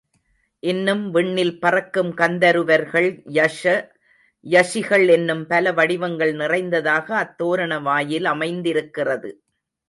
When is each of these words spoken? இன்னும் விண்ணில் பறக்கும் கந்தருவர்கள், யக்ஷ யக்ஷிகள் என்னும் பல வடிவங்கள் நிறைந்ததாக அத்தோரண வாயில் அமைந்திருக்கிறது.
இன்னும் 0.63 1.03
விண்ணில் 1.11 1.59
பறக்கும் 1.59 2.09
கந்தருவர்கள், 2.13 3.09
யக்ஷ 3.33 3.63
யக்ஷிகள் 4.45 5.05
என்னும் 5.09 5.47
பல 5.47 5.73
வடிவங்கள் 5.73 6.33
நிறைந்ததாக 6.33 7.07
அத்தோரண 7.15 7.79
வாயில் 7.79 8.25
அமைந்திருக்கிறது. 8.25 9.31